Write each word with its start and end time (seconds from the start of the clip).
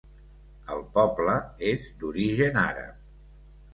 El 0.75 0.79
poble 0.95 1.35
és 1.73 1.85
d'origen 2.01 2.59
àrab. 2.63 2.99